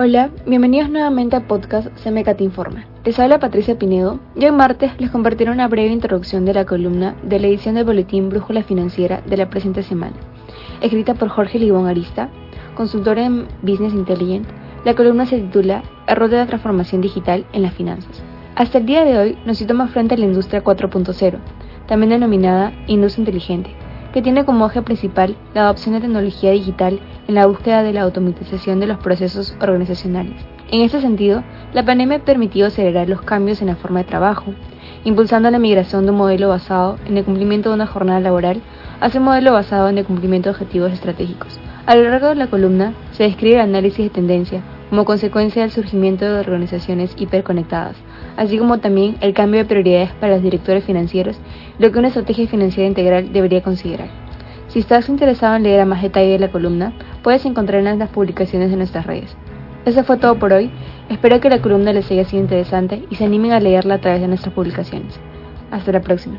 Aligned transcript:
Hola, 0.00 0.30
bienvenidos 0.46 0.90
nuevamente 0.90 1.34
a 1.34 1.48
podcast 1.48 1.88
CMK 2.04 2.36
Te 2.36 2.44
Informa. 2.44 2.84
Les 3.04 3.18
habla 3.18 3.40
Patricia 3.40 3.80
Pinedo 3.80 4.20
y 4.36 4.44
hoy 4.44 4.52
martes 4.52 4.92
les 5.00 5.10
compartiré 5.10 5.50
una 5.50 5.66
breve 5.66 5.90
introducción 5.90 6.44
de 6.44 6.54
la 6.54 6.66
columna 6.66 7.16
de 7.24 7.40
la 7.40 7.48
edición 7.48 7.74
del 7.74 7.84
boletín 7.84 8.28
Brújula 8.28 8.62
Financiera 8.62 9.22
de 9.26 9.36
la 9.36 9.50
presente 9.50 9.82
semana. 9.82 10.14
Escrita 10.82 11.14
por 11.14 11.30
Jorge 11.30 11.58
Libón 11.58 11.88
Arista, 11.88 12.28
consultor 12.76 13.18
en 13.18 13.48
Business 13.62 13.92
Intelligent, 13.92 14.46
la 14.84 14.94
columna 14.94 15.26
se 15.26 15.40
titula 15.40 15.82
El 16.06 16.14
rol 16.14 16.30
de 16.30 16.36
la 16.36 16.46
transformación 16.46 17.00
digital 17.00 17.44
en 17.52 17.62
las 17.62 17.74
finanzas. 17.74 18.22
Hasta 18.54 18.78
el 18.78 18.86
día 18.86 19.04
de 19.04 19.18
hoy 19.18 19.38
nos 19.46 19.58
situamos 19.58 19.90
frente 19.90 20.14
a 20.14 20.18
la 20.18 20.26
industria 20.26 20.62
4.0, 20.62 21.38
también 21.88 22.10
denominada 22.10 22.72
industria 22.86 23.22
inteligente, 23.22 23.74
que 24.12 24.22
tiene 24.22 24.44
como 24.44 24.68
eje 24.68 24.80
principal 24.80 25.34
la 25.54 25.62
adopción 25.62 25.96
de 25.96 26.02
tecnología 26.02 26.52
digital 26.52 27.00
en 27.28 27.34
la 27.34 27.46
búsqueda 27.46 27.82
de 27.82 27.92
la 27.92 28.02
automatización 28.02 28.80
de 28.80 28.86
los 28.86 28.98
procesos 28.98 29.54
organizacionales. 29.60 30.34
En 30.70 30.80
este 30.80 31.00
sentido, 31.00 31.44
la 31.74 31.84
pandemia 31.84 32.16
ha 32.16 32.24
permitido 32.24 32.66
acelerar 32.66 33.08
los 33.08 33.22
cambios 33.22 33.60
en 33.60 33.68
la 33.68 33.76
forma 33.76 34.00
de 34.00 34.08
trabajo, 34.08 34.54
impulsando 35.04 35.50
la 35.50 35.58
migración 35.58 36.04
de 36.04 36.10
un 36.10 36.16
modelo 36.16 36.48
basado 36.48 36.98
en 37.06 37.18
el 37.18 37.24
cumplimiento 37.24 37.68
de 37.68 37.76
una 37.76 37.86
jornada 37.86 38.20
laboral 38.20 38.62
hacia 39.00 39.20
un 39.20 39.26
modelo 39.26 39.52
basado 39.52 39.90
en 39.90 39.98
el 39.98 40.06
cumplimiento 40.06 40.48
de 40.48 40.54
objetivos 40.54 40.92
estratégicos. 40.92 41.60
A 41.84 41.96
lo 41.96 42.08
largo 42.08 42.28
de 42.28 42.34
la 42.34 42.48
columna 42.48 42.94
se 43.12 43.24
describe 43.24 43.56
el 43.56 43.60
análisis 43.60 44.04
de 44.04 44.10
tendencia 44.10 44.62
como 44.88 45.04
consecuencia 45.04 45.62
del 45.62 45.70
surgimiento 45.70 46.24
de 46.24 46.40
organizaciones 46.40 47.14
hiperconectadas, 47.18 47.96
así 48.38 48.56
como 48.56 48.78
también 48.78 49.16
el 49.20 49.34
cambio 49.34 49.60
de 49.60 49.66
prioridades 49.66 50.12
para 50.14 50.34
los 50.34 50.42
directores 50.42 50.84
financieros, 50.84 51.38
lo 51.78 51.92
que 51.92 51.98
una 51.98 52.08
estrategia 52.08 52.46
financiera 52.46 52.88
integral 52.88 53.32
debería 53.32 53.62
considerar. 53.62 54.08
Si 54.68 54.80
estás 54.80 55.08
interesado 55.08 55.56
en 55.56 55.62
leer 55.62 55.80
a 55.80 55.86
más 55.86 56.02
detalle 56.02 56.32
de 56.32 56.38
la 56.38 56.50
columna, 56.50 56.92
puedes 57.28 57.44
encontrarla 57.44 57.90
en 57.90 57.98
las 57.98 58.08
publicaciones 58.08 58.70
de 58.70 58.78
nuestras 58.78 59.04
redes. 59.04 59.36
Eso 59.84 60.02
fue 60.02 60.16
todo 60.16 60.38
por 60.38 60.50
hoy. 60.54 60.70
Espero 61.10 61.40
que 61.40 61.50
la 61.50 61.60
columna 61.60 61.92
les 61.92 62.10
haya 62.10 62.24
sido 62.24 62.40
interesante 62.42 63.04
y 63.10 63.16
se 63.16 63.26
animen 63.26 63.52
a 63.52 63.60
leerla 63.60 63.96
a 63.96 64.00
través 64.00 64.22
de 64.22 64.28
nuestras 64.28 64.54
publicaciones. 64.54 65.20
Hasta 65.70 65.92
la 65.92 66.00
próxima. 66.00 66.38